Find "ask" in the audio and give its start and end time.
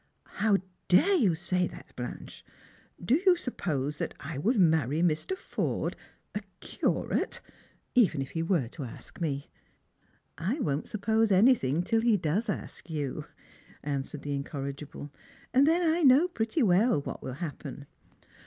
8.83-9.21, 12.49-12.89